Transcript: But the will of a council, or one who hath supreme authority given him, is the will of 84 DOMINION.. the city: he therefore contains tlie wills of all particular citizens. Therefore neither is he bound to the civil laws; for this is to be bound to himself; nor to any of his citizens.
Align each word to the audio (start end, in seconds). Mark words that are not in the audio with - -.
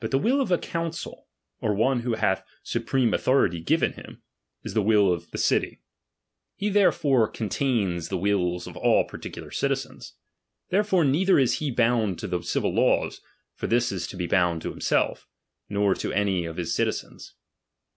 But 0.00 0.10
the 0.10 0.18
will 0.18 0.40
of 0.40 0.50
a 0.50 0.58
council, 0.58 1.28
or 1.60 1.72
one 1.72 2.00
who 2.00 2.14
hath 2.14 2.44
supreme 2.64 3.14
authority 3.14 3.60
given 3.60 3.92
him, 3.92 4.20
is 4.64 4.74
the 4.74 4.82
will 4.82 5.12
of 5.12 5.18
84 5.18 5.18
DOMINION.. 5.18 5.28
the 5.30 5.38
city: 5.38 5.80
he 6.56 6.68
therefore 6.68 7.28
contains 7.28 8.08
tlie 8.08 8.20
wills 8.22 8.66
of 8.66 8.76
all 8.76 9.04
particular 9.04 9.52
citizens. 9.52 10.14
Therefore 10.70 11.04
neither 11.04 11.38
is 11.38 11.58
he 11.60 11.70
bound 11.70 12.18
to 12.18 12.26
the 12.26 12.42
civil 12.42 12.74
laws; 12.74 13.20
for 13.54 13.68
this 13.68 13.92
is 13.92 14.08
to 14.08 14.16
be 14.16 14.26
bound 14.26 14.62
to 14.62 14.70
himself; 14.70 15.28
nor 15.68 15.94
to 15.94 16.12
any 16.12 16.44
of 16.44 16.56
his 16.56 16.74
citizens. 16.74 17.34